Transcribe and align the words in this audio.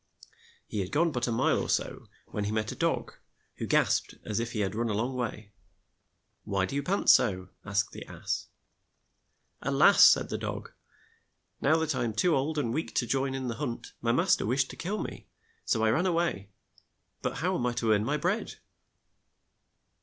He 0.65 0.79
had 0.79 0.91
gone 0.91 1.11
but 1.11 1.27
a 1.27 1.31
mile 1.31 1.59
or 1.59 1.69
so 1.69 2.07
when 2.25 2.45
he 2.45 2.51
met 2.51 2.71
a 2.71 2.75
dog, 2.75 3.13
who 3.57 3.67
gasped 3.67 4.15
as 4.25 4.39
if 4.39 4.53
he 4.53 4.61
had 4.61 4.73
run 4.73 4.89
a 4.89 4.95
long 4.95 5.13
way. 5.15 5.51
"Why 6.43 6.65
do 6.65 6.73
you 6.73 6.81
pant 6.81 7.07
so?'* 7.07 7.49
asked 7.63 7.91
the 7.91 8.03
ass. 8.07 8.47
"A 9.61 9.69
las!" 9.69 10.01
said 10.03 10.29
the 10.29 10.39
dog, 10.39 10.71
"Now 11.61 11.77
that 11.77 11.93
I 11.95 12.03
am 12.03 12.13
too 12.13 12.35
old 12.35 12.57
and 12.57 12.73
weak 12.73 12.95
to 12.95 13.05
join 13.05 13.35
in 13.35 13.47
the 13.47 13.57
hunt, 13.57 13.93
my 14.01 14.11
mas 14.11 14.35
ter 14.35 14.45
wished 14.47 14.71
to 14.71 14.75
kill 14.75 14.97
me, 15.03 15.27
so 15.65 15.83
I 15.83 15.91
ran 15.91 16.07
a 16.07 16.11
way; 16.13 16.49
but 17.21 17.35
how 17.37 17.53
am 17.55 17.67
I 17.67 17.73
to 17.73 17.91
earn 17.93 18.03
my 18.03 18.17
bread?" 18.17 18.55